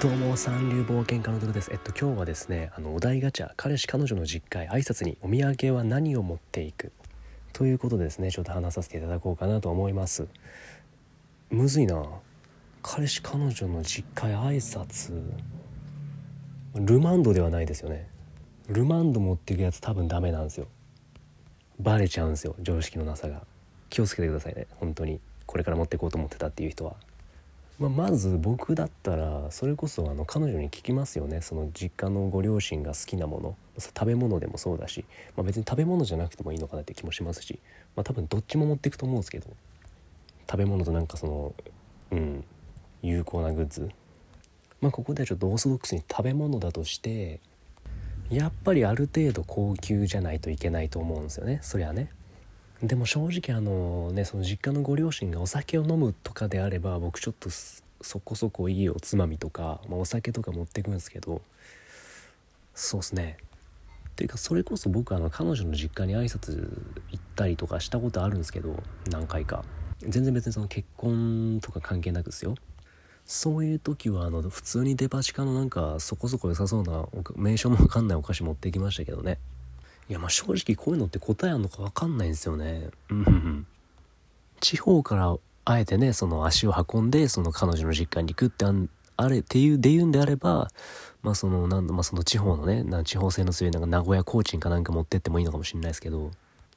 [0.00, 1.70] どうも三流冒険家のドルです。
[1.70, 6.90] えっと今日はですねあのお題ガチャ彼氏彼女の実家へ挨拶にお土産は何を持っていく？
[7.52, 10.26] ということでですねちょっと話させていただこうかなと思います。
[11.50, 12.02] むずいな。
[12.82, 15.22] 彼氏彼女の実家へ挨拶。
[16.76, 18.08] ルマンドではないですよね。
[18.68, 20.66] ルマンド持っていくやつ多分ダメなんですよ。
[21.78, 23.42] バレちゃうんですよ常識のなさが。
[23.90, 25.20] 気をつけてくださいね本当に。
[25.44, 26.94] これから持っていこうと思ってたっていう人は。
[27.80, 31.40] まあ、まず僕だったらそれこそあの彼女に聞きますよね。
[31.40, 33.56] その実家のご両親が好きなもの。
[33.78, 37.58] 食べ物でもそうだし、まあ、別に食べ物じゃなくてもいいのかなって気もしますし、
[37.96, 39.48] まあ、多分どっちも持っていくと思うんですけど。
[40.50, 41.54] 食べ物となんかその
[42.10, 42.44] うん
[43.02, 43.88] 有効なグッズ。
[44.82, 47.40] まあここではちょっとオーソドックスに食べ物だとして
[48.30, 51.60] やっぱりある程度高級じゃないといけないと思うんですよね。
[51.62, 52.10] そりゃね。
[52.82, 61.42] でも正直あのねその実家のご両親がお酒を飲むとかであれば僕ちょっとそこそこいいおつまみとか、まあ、お酒とか持ってくんですけど
[62.74, 63.36] そうっすね。
[64.16, 66.56] ていうかそれこそ僕あの彼女の実家に挨拶
[67.10, 69.64] 行ったりとかしたことあるんですけど何回か。
[70.00, 72.54] 全然別にその結婚とか関係なくですよ。
[73.26, 77.06] そういう時はあの普通にデパ地下のなんかそこそこ良さそうな
[77.36, 79.38] 名称もわかんないお菓子持ってきましたけどね。
[80.10, 82.90] いやまあ正直こういうのって答えあんのか分かんないんですよね。
[83.10, 83.66] うん。
[84.58, 88.64] 地方からあえてねその足を運んでその彼女の実家に行くって
[89.16, 90.68] あれっていうで言うんであれば
[91.22, 96.32] まあそのなんまあその地方のねな地方性の強いなんか名古屋コーチンかなんか持ってってもいいのかもしれないですけど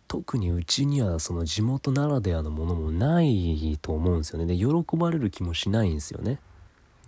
[0.07, 4.45] 特にうちにはその地元ならではのものもないと思うんですよね。
[4.45, 6.39] で喜ばれる気もしないんですよね。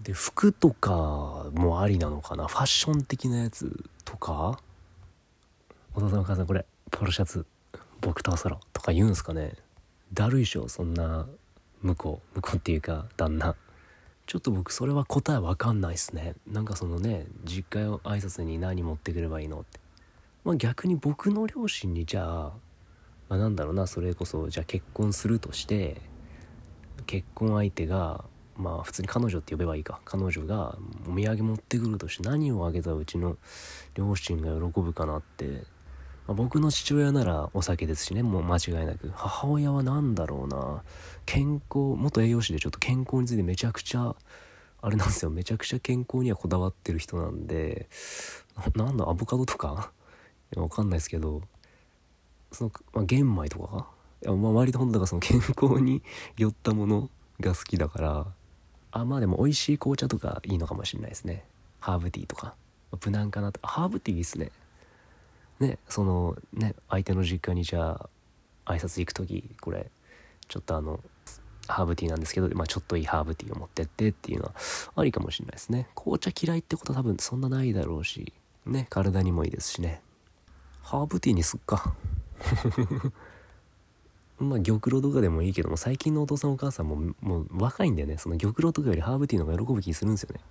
[0.01, 2.47] で服とかもありなのかな。
[2.47, 4.59] ファッション的なやつとか
[5.97, 7.45] お父さんお母さんこれポロシャツ
[8.01, 9.53] 僕とそろとか言うんすかね。
[10.13, 11.25] だるいしょそんな
[11.81, 13.55] 向こう向こうっていうか旦那。
[14.27, 16.35] ちょっと僕それは答えわかんないっすね。
[16.45, 19.80] なんかそのね実家を挨拶に何持ってくればいいのって。
[20.43, 22.52] まあ逆に僕の両親にじゃあ、
[23.30, 26.02] まあ、なんだろうなそれこそじゃあ結婚するとして
[27.08, 28.25] 結婚相手が
[28.58, 30.02] まあ普通に彼女って呼べばいいか。
[30.03, 30.77] 彼女が
[31.09, 33.37] お土産持ってくるとして何をあげたらうちの
[33.93, 35.64] 両親が喜ぶかなって
[36.27, 39.11] まあ、僕の父親ならお酒ですしねもう間違いなく。
[39.13, 40.83] 母親は何だろうな。
[41.25, 44.15] 健康元栄養士でちょっと健康についてめちゃくちゃ
[44.81, 45.31] あれなんですよ。
[45.31, 47.87] めちゃくちゃ健康にはこだわってる人なんで
[48.75, 49.91] なんだアボカドとか？
[50.55, 51.41] わかんないですけど
[52.52, 53.87] その、まあ、玄米とか？
[54.23, 56.02] いや、まあ、割と本当がその健康に
[56.37, 57.09] 寄ったもの
[57.39, 58.27] が好きだから
[58.91, 61.43] あまあでも美味しい紅茶とかいいのかもしれないですね。
[61.80, 62.55] ハーブティーとか。
[63.03, 64.52] 無難かなとハーブティーいいっすね。
[65.60, 68.10] ねそのね相手の実家にじゃ
[68.66, 69.89] あ挨拶行く時これ
[70.48, 70.99] ちょっとあの
[71.67, 74.54] ハーブティーなんですけど、まあ、ちょっといいハーブティーを持ってってっていうのは
[74.95, 75.88] ありかもしれないですね。
[75.95, 78.33] 紅茶嫌いってことは多分そんなないだろうし
[78.65, 80.02] ね体にもいいですしね。
[80.82, 81.95] ハーブティーにすっか。
[84.38, 88.17] まあ玉露とかでもいいけども最近のお父さんお母さんももう若いんだよね。
[88.17, 90.42] その玉露とかよりハーブティーの方が喜ぶ気するんですよね。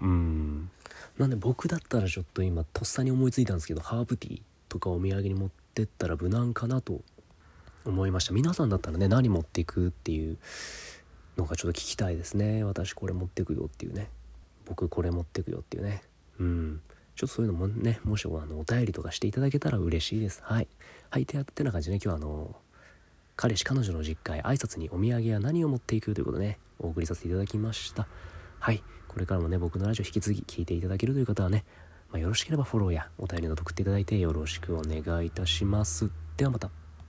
[0.00, 0.70] うん。
[1.18, 7.00] なんで僕だったらちょっと今とっさに思いついたんですけどハーブティーとかお土産に持ってったら無難かなと
[7.84, 8.32] 思いました。
[8.32, 10.38] 皆さんだったらね何持っていくっていう
[11.36, 12.62] のがちょっと聞きたいですね。
[12.62, 14.08] 私これ持ってくよっていうね。
[14.64, 16.02] 僕これ持ってくよっていうね。
[16.38, 16.80] うん。
[17.16, 20.40] ちょっとそういうのもねもしあのお便りとかしていただけたら嬉しいです。
[20.44, 20.68] はい。
[21.10, 22.54] はいてやってな感じで、ね、今日はあの
[23.34, 28.06] 彼氏彼女の実家へ挨拶にお土産や何を持っていくということでねお送りさせていただきました。
[28.60, 31.64] はいこれからもね、僕のラジオ引き続き聞いていただけるという方はね、
[32.12, 36.10] まあ、よろしければフォローやお便りなど送っていただいてよろしくお願いいたします。
[36.36, 36.77] ではまた。